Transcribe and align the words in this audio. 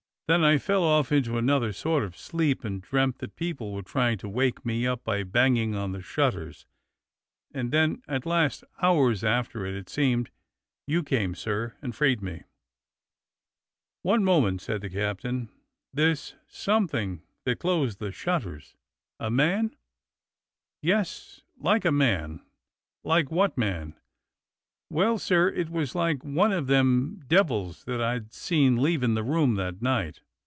Then 0.27 0.45
I 0.45 0.59
fell 0.59 0.85
off 0.85 1.11
into 1.11 1.37
another 1.37 1.73
sort 1.73 2.05
of 2.05 2.15
sleep 2.17 2.63
and 2.63 2.81
dreamt 2.81 3.17
that 3.17 3.35
people 3.35 3.73
were 3.73 3.81
trying 3.81 4.17
to 4.19 4.29
wake 4.29 4.65
me 4.65 4.87
up 4.87 5.03
by 5.03 5.23
banging 5.23 5.75
on 5.75 5.91
the 5.91 6.01
shutters, 6.01 6.65
and 7.53 7.69
then 7.69 8.01
at 8.07 8.25
last— 8.25 8.63
hours 8.81 9.25
after 9.25 9.65
it, 9.65 9.75
it 9.75 9.89
seemed— 9.89 10.31
you 10.87 11.03
came, 11.03 11.35
sir, 11.35 11.75
and 11.81 11.93
freed 11.93 12.21
me." 12.21 12.43
"One 14.03 14.23
moment," 14.23 14.61
said 14.61 14.79
the 14.79 14.89
captain; 14.89 15.49
"this 15.93 16.35
something 16.47 17.23
that 17.43 17.59
closed 17.59 17.99
the 17.99 18.13
shutters— 18.13 18.77
a 19.19 19.29
man.'^" 19.29 19.73
"Yes, 20.81 21.41
like 21.57 21.83
a 21.83 21.91
man." 21.91 22.41
"Like 23.03 23.29
what 23.31 23.57
man.^" 23.57 23.95
"Well, 24.89 25.19
sir, 25.19 25.47
it 25.47 25.69
was 25.69 25.95
like 25.95 26.21
one 26.21 26.51
of 26.51 26.67
them 26.67 27.21
devils 27.25 27.85
that 27.85 28.01
I'd 28.01 28.33
seen 28.33 28.75
leaving 28.83 29.13
the 29.13 29.23
room 29.23 29.55
that 29.55 29.81
night. 29.81 30.19